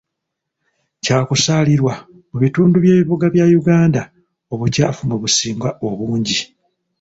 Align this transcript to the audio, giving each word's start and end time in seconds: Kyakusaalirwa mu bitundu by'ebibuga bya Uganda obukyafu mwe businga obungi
Kyakusaalirwa 1.03 1.93
mu 2.31 2.37
bitundu 2.43 2.75
by'ebibuga 2.83 3.25
bya 3.33 3.45
Uganda 3.59 4.01
obukyafu 4.53 5.01
mwe 5.05 5.17
businga 5.23 5.69
obungi 5.87 6.39